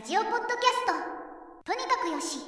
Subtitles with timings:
[0.00, 1.72] ラジオポッドキャスト。
[1.72, 2.38] とにかくよし。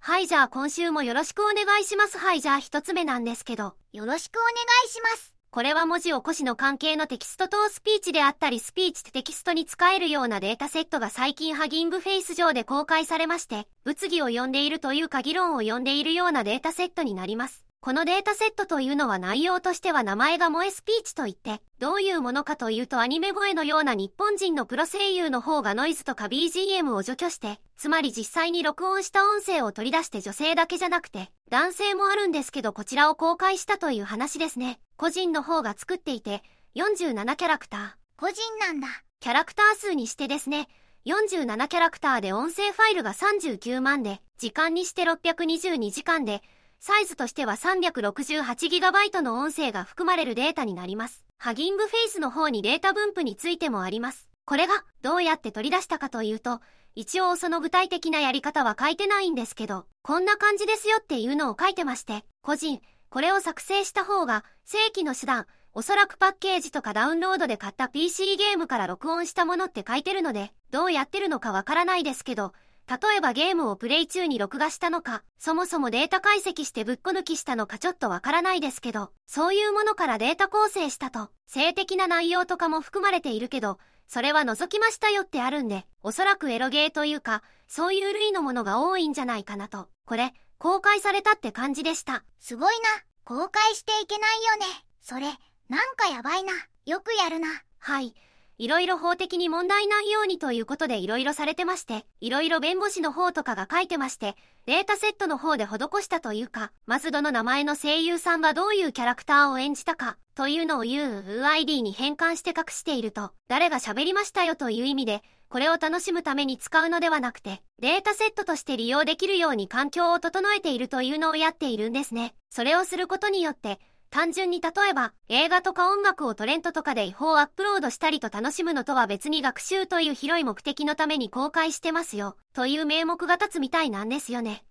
[0.00, 2.18] はいじゃあ今週もよろしくお願いします。
[2.18, 3.76] はいじゃあ一つ目なんですけど。
[3.92, 4.52] よろしくお願
[4.84, 5.32] いします。
[5.52, 34.78] これは文字起こしの関係のテキストとスピーチであったりスピーチとテキストに使えるようなデータセットが最近ハギングフェイス上で公開されまして物議を呼んでいるというか議論を呼んでいるようなデータセットになりますこのデータセットというのは内容としては名前が萌えスピーチといって、どういうものかというとアニメ声のような日本人のプロ声優の方がノイズとか BGM を除去して、つまり実際に録音した音声を取り出して女性だけじゃなくて、男性もあるんですけどこちらを公開したという話ですね。
[34.98, 36.42] 個人の方が作っていて、
[36.76, 37.90] 47キャラクター。
[38.18, 38.88] 個人なんだ。
[39.20, 40.68] キャラクター数にしてですね、
[41.06, 46.42] 47キャラクターで音声ファイルが39万で、時間にして622時間で、
[46.82, 51.26] サイズとしては 368GB の音声が含まれるデータになります。
[51.38, 54.28] ハギングフェイスの方にデータ分布についてもあります。
[54.46, 56.62] これがどうやって取り出したかというと、
[56.94, 72.54] 一応その具体的なやり方は書いてないんですけど、こんな感じですよっていうのを書いてまして、個人、これを作成した方が正規の手段、おそらくパッケージとかダウンロードで買った PC ゲームから録音したものって書いてるので、どうやってるのかわからないですけど、
[72.90, 89.88] 例えばゲームをプレイ中に録画したのか、そもそもデータ解析してぶっこ抜きしたのかちょっとわからないですけど、そういうものからデータ構成したと、性的な内容とかも含まれているけど、それは除きましたよってあるんで、おそらくエロゲーというか、そういう類のものが多いんじゃないかなと。
[90.04, 92.24] これ、公開されたって感じでした。
[92.40, 92.88] すごいな。
[93.24, 94.84] 公開していけないよね。
[95.00, 95.26] それ、
[95.68, 96.52] なんかやばいな。
[96.86, 97.46] よくやるな。
[97.78, 98.16] はい。
[98.60, 104.36] いろいろ法的に問題ないようにということでいろいろされてまして、いろいろ弁護士の方とかが書いてまして、
[104.66, 122.34] データセットの方で施したというか、まずどの名前の声優さんがどういうキャラクターを演じたか、というのを UUID に変換して隠していると、誰が喋りましたよという意味で、これを楽しむために使うのではなくて、データセットとして利用できるように環境を整えているというのをやっているんですね。
[122.50, 123.80] それをすることによって、
[124.10, 134.64] 単純に例えば映画とか音楽をトレントとかで違法アップロードしたりと楽しむのとは別に学習という広い目的のために公開してますよという名目が立つみたいなんですよね。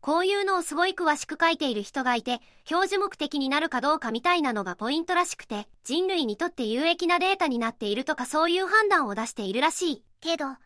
[0.00, 10.04] こういうのをすごい詳しく書いている人がいて、表示目的になるかどうかみたいなのがポイントらしくて、人類にとって有益なデータになっているとかそういう判断を出しているらしい。
[10.20, 10.56] けど、本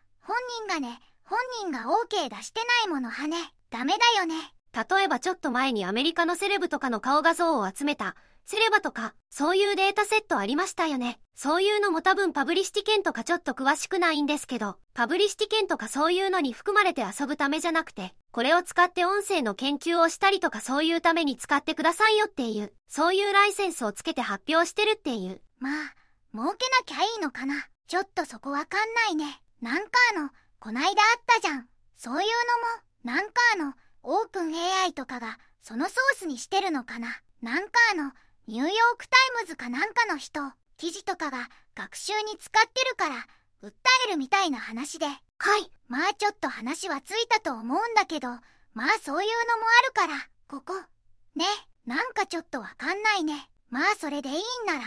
[0.66, 3.36] 人がね、本人が OK 出してないものはね、
[3.70, 4.34] ダメだよね。
[4.74, 11.20] 例えばちょっと前にアメリカのセレブとかの顔画像を集めた、セレバとか、そういうデータセットありましたよね。
[11.34, 25.42] そういうのも多分パブリシティ券とかちょっと詳しくないんですけど、パブリシティ券とかそういうのに含まれて遊ぶためじゃなくて、これを使って音声の研究をしたりとかそういうために使ってくださいよっていう、そういうライセンスをつけて発表してるっていう。
[25.58, 25.94] まあ、
[26.32, 27.66] 儲けなきゃいいのかな。
[27.86, 29.42] ちょっとそこわかんないね。
[29.60, 31.68] なんかあの、こないだあったじゃん。
[31.96, 32.28] そういう
[33.04, 37.08] のも、なんかあの、オープン AI とかがそのソースにしてるのかな？
[37.42, 38.12] なんかあの
[38.46, 40.40] ニューヨークタイムズかなんかの人
[40.76, 43.26] 記事とかが学習に使ってるから
[43.62, 43.72] 訴
[44.08, 45.06] えるみたいな話で。
[45.06, 45.12] は
[45.58, 45.70] い。
[45.88, 50.74] まあちょっと話はついたと思うんだけどまあそういうのもあるからここ。
[51.36, 51.44] ね。
[51.86, 53.48] なんかちょっとわかんないね。
[53.70, 54.80] まあそれでいいんなら。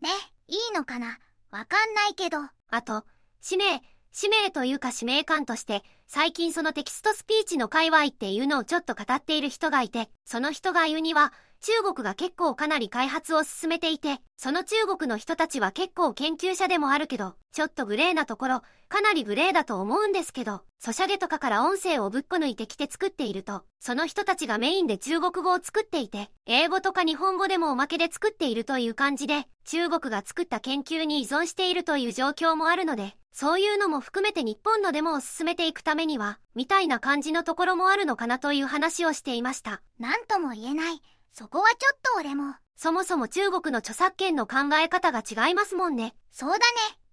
[0.00, 0.10] ね。
[0.48, 1.18] いいのかな？
[1.50, 2.38] わかんないけど。
[2.68, 3.04] あと
[3.40, 11.32] 使命使命というか使命感として最近そのテキストスピーチの界隈っていうのをちょっと語っている人がいて、その人が言うには、
[11.64, 39.80] 中国が結構かなり開発を進めていて、その中国の人たちは結構研究者でもあるけど、ちょっとグレーなところ、かなりグレーだと思うんですけど、ソシャゲとかから音声をぶっこ抜いてきて作っていると、その人たちがメインで中国語を作っていて、英語とか日本語でもおまけで作っているという感じで、中国が作った研究に依存しているという状況もあるので、そういうのも含めて日本のデモを進めていくためには、みたいな感じのところもあるのかなという話をしていました。
[39.98, 41.00] なんとも言えない。
[41.36, 42.54] そこはちょっと俺も。
[42.76, 46.14] そもそも中国の著作権の考え方が違いますもんね。
[46.30, 46.62] そうだね。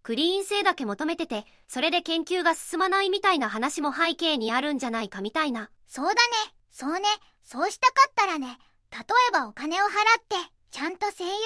[0.04, 5.72] クリーン性だけ求めてて、それで研究が進まないみたいな話も背景にあるんじゃないかみたいな。
[5.88, 6.18] そうだね。
[6.70, 7.02] そうね。
[7.44, 8.60] そうしたかったらね、
[8.92, 9.00] 例
[9.30, 9.92] えばお金を払っ
[10.30, 10.36] て、
[10.70, 11.40] ちゃんと声優さんにや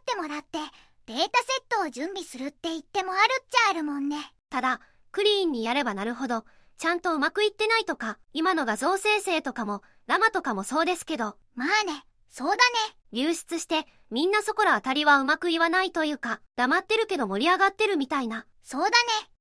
[0.00, 0.58] ってもらって、
[1.06, 4.32] データセットを準備するって言ってもあるっちゃあるもんね。
[4.48, 4.80] ただ、
[5.10, 6.44] クリーンにやればなるほど、
[6.78, 11.36] ちゃんとうまくいってないとか、今の画像生成とかも、ラマとかもそうですけど。
[11.54, 12.60] まあね、そうだね。
[13.12, 18.46] 流出して、みんなそこら当たりはうまく言わないというか、黙ってるけど盛り上がってるみたいな。
[18.62, 18.94] そうだね。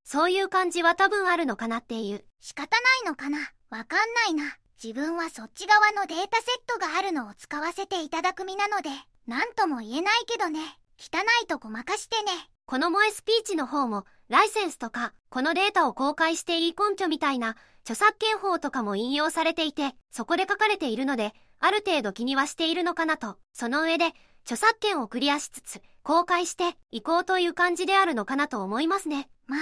[0.03, 2.25] そういう感じは多分あるのかなっていう。
[2.39, 3.39] 仕方ないのかな。
[3.69, 4.57] わかんないな。
[4.81, 8.89] 自分はそっち側のデータセットがあるのを使わせていただく身なので、
[9.25, 10.59] なんとも言えないけどね。
[10.97, 12.49] 汚いとごまかしてね。
[12.65, 24.13] この萌えスピーチの方も、ライセンスとか、このデータを公開していい根拠みたいな、著作権法とかも引用されていて、そこで書かれているので、ある程度気にはしているのかなと、その上で、
[24.43, 29.29] 著作権をクリアしつつ、公開していこうという感じであるのかなと思いますね。
[29.47, 29.59] まあ、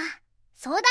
[0.54, 0.86] そうだね。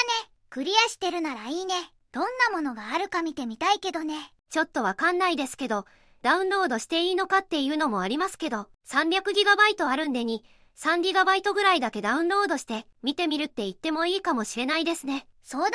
[0.50, 1.76] クリアしてるならいいね。
[2.12, 4.34] どんなものがあるか見てみたいけどね。
[4.50, 5.86] ちょっとわかんないですけど、
[6.22, 10.44] ダウンロードしていいのかっていうのもありますけど、300GB あるんでに、
[10.78, 15.28] 3GB ぐらいだけダウンロードして見てみるって言ってもいいかもしれないですね。
[15.44, 15.74] そうだね。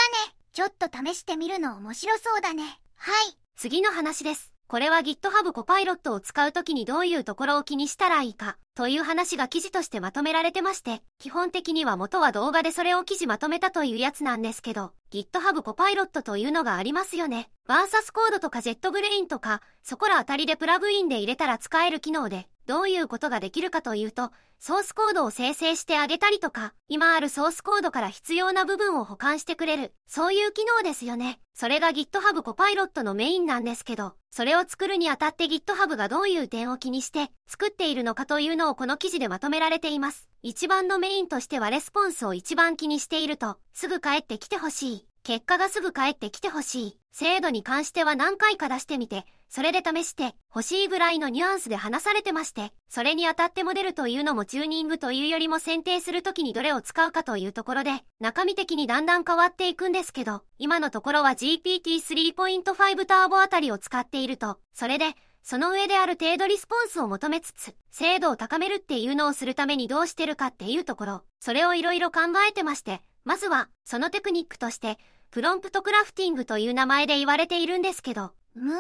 [0.53, 2.81] ちょっと試してみるの面白そうだね。
[2.97, 3.39] はい。
[3.57, 4.58] 次の話です。
[4.71, 17.49] これは GitHub コパイロットを使うときにどういうところを気にしたらいいか、という話が記事としてまとめられてまして、基本的には元は動画でそれを記事まとめたというやつなんですけど、GitHub コパイロットというのがありますよね。
[17.67, 31.41] バーサスコードとかジェットブレインとか、そこらあたりでプラグインで入れたら使える機能で、どういうことができるかというと、ソースコードを生成してあげたりとか、今あるソースコードから必要な部分を保管してくれる、そういう機能ですよね。
[31.55, 40.29] それが GitHub コパイロットのメインなんですけど、それを作るにあたって GitHub がどういう点を気にして作っているのかというのをこの記事でまとめられています。
[40.43, 45.07] 一番のメインとしてはレスポンスを一番気にしていると、すぐ帰ってきてほしい。
[45.23, 46.99] 結果がすぐ返ってきてほしい。
[47.13, 74.99] 精度に関しては何回か出してみて、それで試して欲しいぐらいのニュアンスで話されてまして、それにあたってモデルというのもチューニングというよりも選定するときにどれを使うかというところで、中身的にだんだん変わっていくんですけど、今のところは GPT3.5 ターボあたりを使っていると、それで、その上である程度レスポンスを求めつつ、精度を高めるっていうのをするためにどうしてるかっていうところ、それをいろいろ考えてまして、まずは、そのテクニックとして、
[75.31, 78.79] prompt crafting という名前で言われているんですけど、むむ。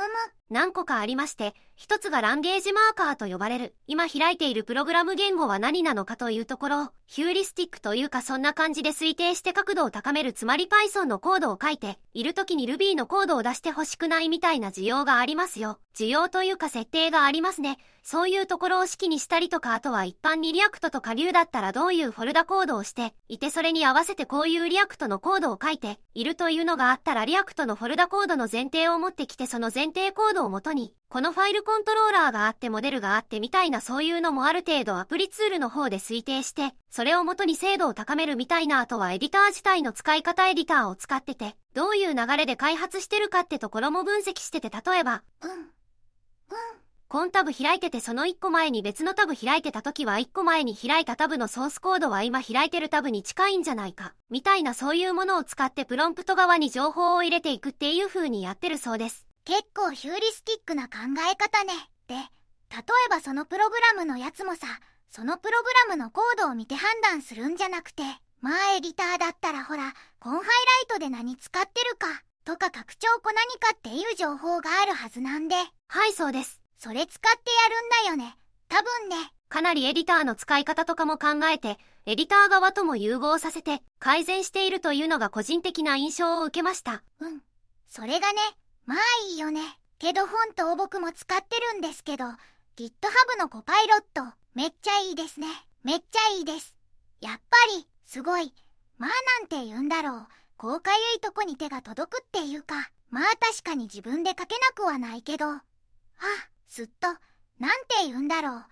[0.50, 15.78] 何個かありまして、一つが language marker と呼ばれる、今開いているプログラム言語は何なのかというところを、ヒューリスティックというかそんな感じで推定して確度を高めるつまり Python のコードを書いて、いる時に Ruby のコードを出してほしくないみたいな需要がありますよ。
[15.94, 17.78] 需要というか設定がありますね。
[18.02, 45.50] そういうところを式にしたりとか、あとは一般に React とか Vue だったらどういうフォルダコードをして、いてそれに合わせてこういう React のコードを書いて、いるというのがあったら React のフォルダコードの前提を持ってきてその前提コードをもとに、このファイルコントローラーがあってモデルがあってみたいなそういうのもある程度アプリツールの方で推定して、それをもとに精度を高めるみたいなあとはエディター自体の使い方エディターを使ってて、どういう流れで開発してるかってところも分析してて例えば、うん。
[45.50, 45.68] うん。
[47.10, 59.27] 今タブ開いててその1個前に別のタブ開いてた時は1個前に開いたタブのソースコードは今開いてるタブに近いんじゃないか、みたいなそういうものを使ってプロンプト側に情報を入れていくっていう風にやってるそうです。
[59.48, 61.72] 結構ヒューリスティックな考え方ね。
[62.06, 64.66] で、例えばそのプログラムのやつもさ、
[65.08, 68.02] そのプログラムのコードを見て判断するんじゃなくて、
[68.42, 70.52] まあエディターだったらほら、コンハイライ
[70.88, 75.54] トで何使ってるか、とか拡張子何かっていう情報があるはずなんで。
[75.56, 76.60] はいそうです。
[76.76, 77.50] それ使って
[78.06, 78.36] やるんだよね。
[78.68, 79.16] 多分ね。
[79.48, 87.02] かなりエディターの使い方とかも考えて、エディター側とも融合させて改善しているというのが個人的な印象を受けました。
[87.20, 87.40] うん。
[87.88, 88.40] それがね、
[88.88, 88.98] まあ
[89.28, 89.60] いいよね。
[89.98, 94.22] けど本当僕も使ってるんですけど、GitHub のコパイロット、
[94.54, 95.46] めっちゃいいですね。
[95.84, 96.74] めっちゃいいです。
[97.20, 98.54] やっぱり、すごい。
[98.96, 99.10] まあ
[99.40, 100.26] なんて言うんだろう。
[100.56, 105.60] こうかゆいとこに手が届くっていうか、まあ確かに自分で書けなくはないけど、あ、
[106.66, 107.08] すっと、
[107.58, 108.52] なんて言うんだろう。
[108.54, 108.66] あ、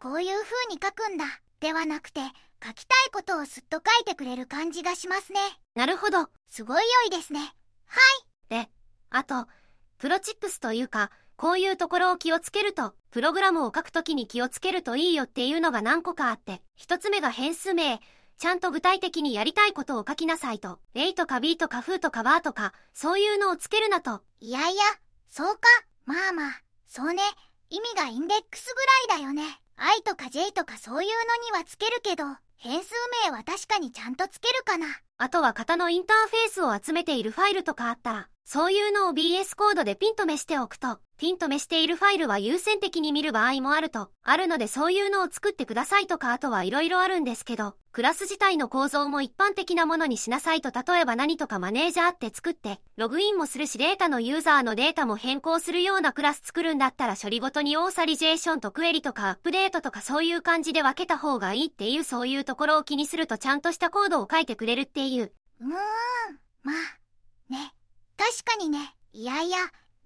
[0.00, 1.24] こういう風に書くんだ。
[1.60, 2.20] ではなくて、
[2.60, 5.38] 書きたいことをすっと書いてくれる感じがしますね。
[5.76, 6.30] なるほど。
[6.48, 7.54] すごい良いですね。
[7.86, 8.00] は
[8.50, 8.64] い。
[8.64, 8.68] で、
[9.14, 9.46] あと、
[9.98, 18.00] プロチップスというか、こういうところを気をつけると、プログラムを書くときに気をつけるといいよっていうのが何個かあって、一つ目が変数名、
[18.38, 24.22] ちゃんと具体的にやりたいことを書きなさいと、A とか B とかフーとかバーとか、そういうのをつけるなと。
[24.40, 24.82] いやいや、
[25.28, 25.60] そうか。
[26.06, 27.22] まあまあ、そうね。
[27.70, 28.74] 意味がインデックス
[29.08, 29.60] ぐらいだよね。
[29.76, 32.24] I とか J とかそういうのにはつけるけど、
[32.64, 34.86] 変数名は確かにちゃんとつけるかな。
[35.18, 65.30] あとは型のインターフェースを集めているファイルとかあったら、そういうのを BS コードでピンとめしておくと、ピンとめしているファイルは優先的に見る場合もあると、あるのでそういうのを作ってくださいとかあとはいろいろあるんですけど、クラス自体の構造も一般的なものにしなさいと例えば何とかマネージャーって作って、ログインもするしデータのユーザーのデータも変更するようなクラス作るんだったら処理ごとにオーサリジェーションとクエリとかアップデートとかそういう感じで分けた方がいいっていうそういうところを気にするとちゃんとしたコードを書いてくれるっていう。
[65.60, 65.70] うーん、
[66.62, 67.74] まあ、ね。
[68.16, 68.94] 確かにね。
[69.12, 69.58] いやいや、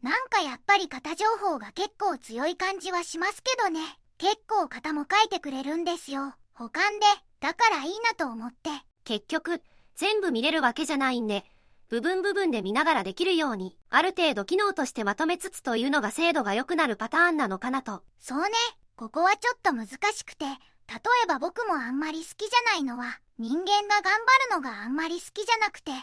[0.03, 3.81] なんかやっぱり型情報が結構強い感じはしますけどね。
[4.19, 6.35] 結構型も書いてくれるんですよ。
[6.53, 7.07] 保管で。
[7.47, 8.71] だからいいなと思って。
[9.05, 9.63] 結局、
[9.95, 11.45] 全部見れるわけじゃないんで、
[11.89, 18.03] 部分部分で見ながらできるように、ある程度機能としてまとめつつというのが精度が良くなるパターンなのかなと。
[18.19, 18.49] そうね。
[18.97, 20.55] ここはちょっと難しくて、例
[21.23, 24.13] えば僕もあんまり好きじゃないのは、人間が頑
[24.51, 26.01] 張るのがあんまり好きじゃなくて、例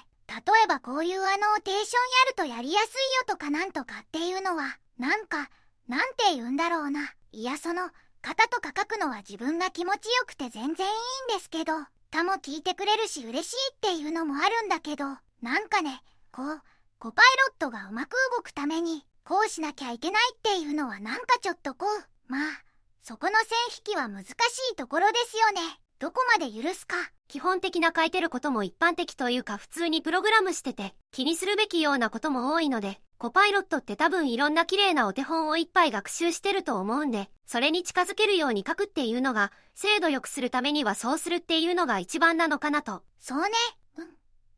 [0.63, 1.85] えばこういうあのテーションや
[2.29, 5.49] るとやりやすいよとかなんとかっていうのは、なんか、
[5.89, 7.11] なんて言うんだろうな。
[7.33, 7.89] いやその、
[8.23, 10.89] 型とか書くのは自分が気持ちよくて全然い
[11.29, 11.73] いんですけど、
[12.09, 15.05] 他も聞いてくれるし嬉しいっていうのもあるんだけど、
[15.41, 16.01] なんかね、
[16.31, 16.61] こう、
[16.99, 22.63] コパイロットがうまく動くために、こうしなきゃいけないっていうのはなんかちょっとこう、まあ、
[23.01, 24.27] そこの線引きは難し
[24.71, 25.59] いところですよね。
[25.99, 26.95] どこまで許すか。
[27.27, 43.01] 基本的な書いてることも一般的というか普通にプログラムしてて気にするべきようなことも多いので、コパイロットって多分いろんな綺麗なお手本をいっぱい学習してると思うんで、それに近づけるように書くっていうのが、精度良くするためにはそうするっていうのが一番なのかなと。
[43.19, 43.47] そうね。
[43.97, 44.07] うん。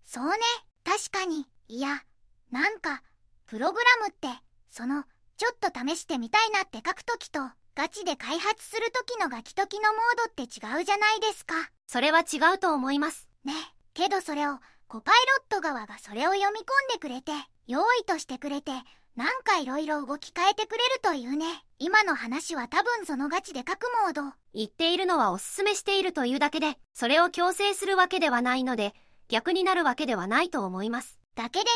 [0.04, 0.40] そうね。
[0.84, 1.46] 確かに。
[1.68, 2.02] いや、
[2.50, 3.04] なんか、
[3.46, 4.30] プログラムって、
[4.72, 5.04] その、
[5.38, 7.42] ちょっと試してみたいなって書くときと、
[7.76, 11.54] ガチで開発するときのガキときのモードって違うじゃないですか。
[11.86, 13.30] それは違うと思います。
[13.44, 13.54] ね。
[13.94, 14.58] けどそれを、
[14.88, 17.32] コパイロット側がそれを読み込んでくれて、
[17.68, 18.72] 用意としてくれて、
[19.16, 21.64] なんかいろいろ動き変えてくれるというね。
[21.80, 24.34] 今の話は多分そのガチで書くモード。
[24.54, 28.94] 言っているのはおすすめしているというだけで、それを強制するわけではないので、
[29.30, 31.18] 逆になるわけではないと思います。
[31.36, 31.72] だけでね。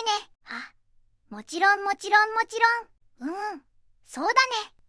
[0.45, 0.73] あ、
[1.29, 2.59] もちろんもちろんもち
[3.19, 3.29] ろん。
[3.29, 3.61] うん。
[4.05, 4.35] そうだね。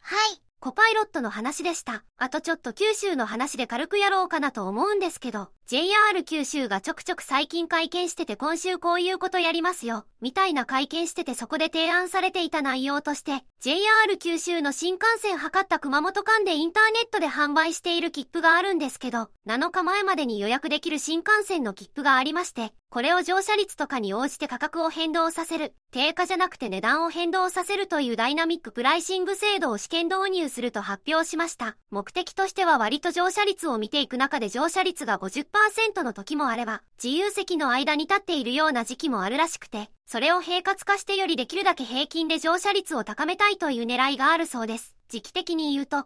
[0.00, 0.42] はい。
[0.58, 2.04] コパイロットの話でした。
[2.18, 31.76] あとちょっと九州の話で軽くやろうかなと思うんですけど、JR 九州がちょくちょく最近会見してて今週こういうことやりますよ、みたいな会見しててそこで提案されていた内容として、JR 九州の新幹線測った熊本間でインターネットで販売している切符があるんですけど、7日前までに予約できる新幹線の切符がありまして、これを乗車率とかに応じて価格を変動させる、定価じゃなくて値段を変動させるというダイナミックプライシング制度を試験導入すると発表しました。
[31.90, 35.59] 目的としては割と乗車率を見ていく中で乗車率が50%
[36.02, 44.96] の時もあれば、自由席の間に立っているような時期もあるらしくて、それを平滑化してよりできるだけ平均で乗車率を高めたいという狙いがあるそうです。
[45.08, 46.04] 時期的に言うと、3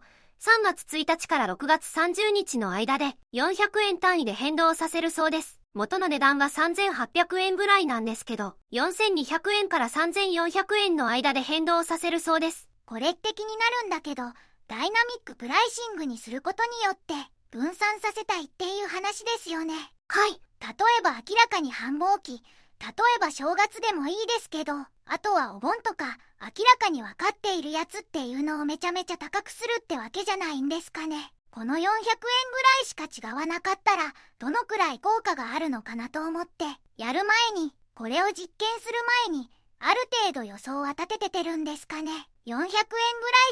[0.62, 5.60] 月1日から6月30日の間で400円単位で変動させるそうです。
[5.74, 12.68] 元の値段は3800円ぐらいなんですけど、4200円から3400円の間で変動させるそうです。
[12.86, 14.22] これって気になるんだけど、
[14.66, 14.92] ダイナミッ
[15.24, 17.14] クプライシングにすることによって
[17.54, 19.74] 分散させたいっていう話ですよね。
[20.08, 20.32] はい。
[20.32, 22.42] 例えば明らかに繁忙期、
[22.80, 31.32] 例えば正月でもいいですけど、あとはお盆とか明らかに分かっているやつっていうのをめちゃめちゃ高くするってわけじゃないんですかね。
[31.52, 32.02] この400円ぐら
[32.82, 36.64] いしか違わなかったら、どのくらい効果があるのかなと思って、
[36.96, 38.94] やる前に、これを実験する
[39.28, 42.10] 前に、ある程度予想は立てててるんですかね。
[42.46, 42.80] 400円ぐら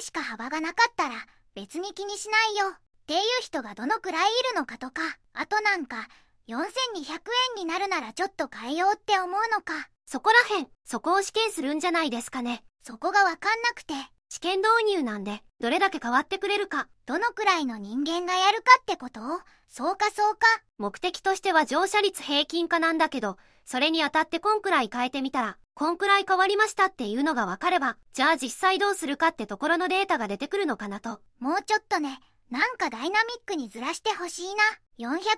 [0.00, 1.14] いしか幅がなかったら、
[1.54, 2.74] 別に気にしないよ。
[3.02, 5.02] っていう人がどのくらいいるのかとか、
[5.34, 6.08] あとなんか、
[6.48, 9.88] 4200円になるならちょっと変えようって思うのか。
[10.06, 12.64] そこらへん、そこを試験するんじゃないですかね。
[12.82, 13.94] そこがわかんなくて。
[14.28, 16.88] 試験導入なんで、どれだけ変わってくれるか。
[17.04, 19.20] どのくらいの人間がやるかってこと？
[19.68, 20.46] そうかそうか。
[20.78, 31.20] 目的としては乗車率平均化なんだけど、それにあたってこんくらい変えてみたら、こんくらい変わりましたっていうのがわかれば、じゃあ実際どうするかってところのデータが出てくるのかなと。
[31.38, 32.18] もうちょっとね、
[32.52, 33.14] なんかダイナミッ
[33.46, 34.62] クにずらしてほしいな。
[34.98, 35.30] 400円ぐら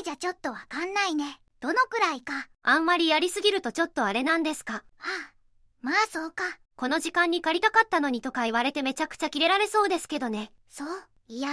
[0.00, 1.40] いじゃちょっとわかんないね。
[1.60, 2.48] どのくらいか。
[2.64, 4.72] あんまりやりすぎるとちょっとあれなんですか？
[4.72, 5.32] はあ、
[5.80, 6.42] まあそうか。
[6.74, 10.50] この時間に借りたかったのにとか言われてめちゃくちゃキレられそうですけどね。
[10.68, 10.88] そう
[11.28, 11.50] いや、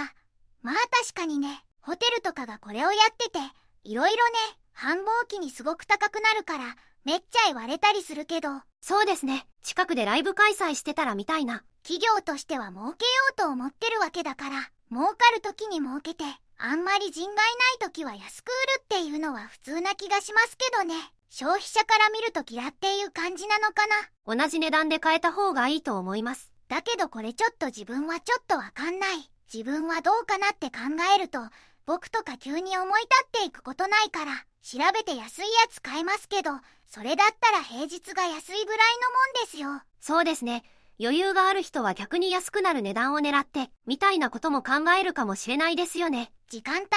[0.62, 3.38] まあ確かにね、ホテルとかがこれをやってて、
[3.84, 4.38] いろいろね、
[4.72, 6.74] 繁忙期にすごく高くなるから、
[7.04, 8.48] めっちゃ言われたりするけど。
[8.80, 9.46] そうですね。
[9.62, 11.62] 近くでライブ開催してたらみたいな。
[11.84, 16.24] 企業としては儲けようと思ってるわけだから、儲かる時に儲けて、
[16.56, 17.46] あんまり人外ない
[17.80, 20.94] 時は安く売るっていうのは普通な気がしますけどね。
[21.30, 23.96] 消費者から見ると嫌っていう感じなのかな。
[24.34, 26.50] 同じ値段で買えた方がいいと思います。
[26.68, 29.30] だけどこれちょっと自分はちょっとわかんない。
[29.52, 30.78] 自分はどうかなって考
[31.14, 31.40] えると、
[31.86, 36.50] 僕とか急に思い立っていくことないから、調べて安いやつ買えますけど、
[36.86, 39.82] それだったら平日が安いぐらいのもんですよ。
[40.00, 40.64] そうですね。
[41.00, 46.32] 余裕がある人は逆に安くなる値段を狙って、みたいなことも考えるかもしれないですよね。
[46.48, 46.88] 時間帯ね。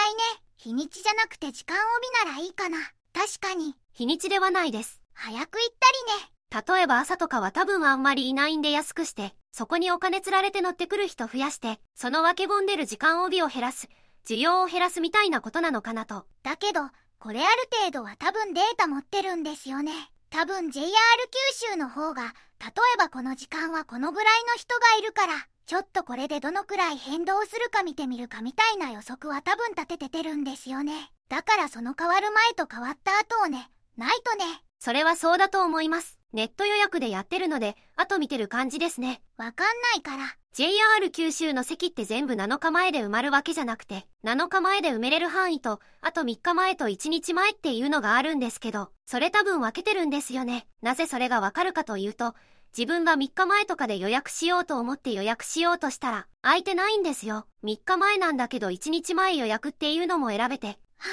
[0.57, 2.77] 日にちじゃなくて時間帯ならいいかな。
[3.13, 3.75] 確かに。
[3.93, 5.01] 日にちではないです。
[5.13, 6.31] 早く行ったりね。
[6.75, 13.87] 例えば朝とかは多分あんまりいないんで安くして、そこにお金釣られて乗ってくる人増やして、その分け込んでる時間帯を減らす、
[14.27, 16.25] 需要を減らすみたいなことなのかなと。
[16.43, 16.81] だけど、
[17.19, 20.10] これある程度は多分データ持ってるんですよね。
[20.31, 22.29] 多分 JR 九州の方が、例
[22.95, 25.33] えばこの時間はこのぐらいの人がいるから、
[25.65, 31.11] ちょっとこれでどのくらい変動するか見てみるかみたいな予測は多分立てててるんですよね。
[31.27, 36.20] だからその変わる前と変わった後をね、ないとね、それはそうだと思います。
[36.33, 39.21] ネット予約でやってるので、後見てる感じですね。
[39.37, 40.35] わかんないから。
[40.53, 50.67] JR 九州の席って全部7日前で埋まるわけじゃなくて、7日前で埋めれる範囲と、あと3日前と1日前っていうのがあるんですけど、それ多分分けてるんですよね。
[50.81, 52.33] なぜそれがわかるかというと、
[52.77, 57.45] 自分が3日前とかで予約しようと思って予約しようとしたら、空いてないんですよ。
[57.65, 61.09] 3日前なんだけど1日前予約っていうのも選べて、は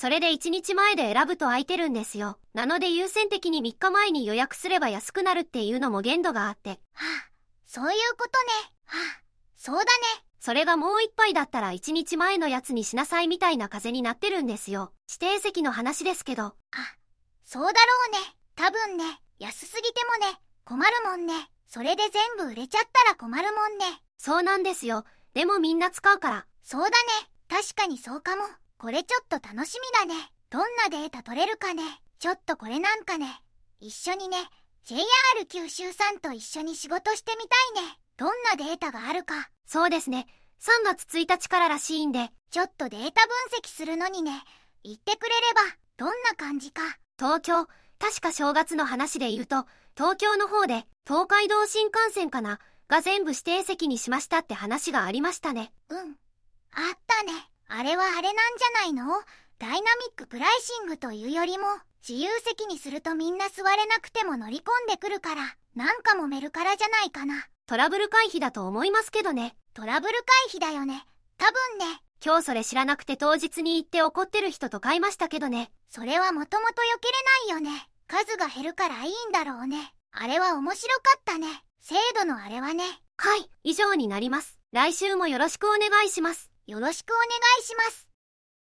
[0.00, 2.38] それで1日前で選ぶと空いてるんですよ。
[2.54, 6.78] なので優先的に3日前に予約すれば安くなるっていうのも限度があって、あ、は
[7.26, 7.30] あ、
[7.66, 8.72] そういうことね。
[8.84, 9.22] はあ、
[9.56, 9.88] そうだね。
[10.38, 14.92] それがもう一杯だったら1日前のやつにしなさいみたいな風になってるんですよ。
[15.10, 16.44] 指定席の話ですけど。
[16.44, 16.54] あ、
[17.44, 18.18] そうだろうね。
[18.54, 19.04] 多分ね、
[19.40, 21.50] 安すぎてもね、困るもんね。
[21.66, 24.00] それで全部売れちゃったら困るもんね。
[24.16, 25.04] そうなんですよ。
[25.34, 26.46] でもみんな使うから。
[26.62, 26.94] そうだね。
[27.48, 28.44] 確かにそうかも。
[28.78, 30.30] これちょっと楽しみだね。
[30.50, 31.82] どんなデータ取れるかね。
[32.20, 33.42] ちょっとこれなんかね。
[33.80, 34.38] 一緒にね、
[34.84, 35.04] JR
[35.48, 37.44] 九州さんと一緒に仕事してみ
[37.74, 37.98] たいね。
[38.16, 39.50] どんなデータがあるか。
[39.66, 40.26] そうですね。
[40.60, 44.42] 3月1日かららしいんで、ちょっとデータ分析するのにね、
[44.84, 45.60] 言ってくれれば、
[45.96, 46.82] どんな感じか。
[47.18, 47.66] 東京、
[47.98, 49.66] 確か正月の話で言うと、
[49.96, 55.72] 東京の方で、東海道新幹線かな、が全部指定席にしましたって話がありましたね。
[55.88, 56.16] うん。
[57.78, 59.06] あれはあれなんじゃないの？
[59.60, 61.66] ダイナミックプライシングというよりも、
[62.06, 65.42] 自由席にするとみんな座れなくても乗り込んでくるから、
[65.76, 67.46] なんか揉めるからじゃないかな。
[67.66, 69.54] トラブル回避だと思いますけどね。
[69.74, 70.14] トラブル
[70.50, 71.06] 回避だよね。
[71.36, 71.46] 多
[71.78, 72.02] 分ね。
[72.24, 75.70] 今日それ知らなくて当日に行って怒ってる人と買いましたけどね。
[75.88, 77.08] それはもともと避け
[77.52, 77.88] れないよね。
[78.08, 79.94] 数が減るからいいんだろうね。
[80.10, 81.46] あれは面白かったね。
[81.80, 82.82] 精度のあれはね。
[83.18, 84.58] はい、以上になります。
[84.72, 86.47] 来週もよろしくお願いします。
[86.68, 87.24] よろしくお願
[87.60, 88.07] いします。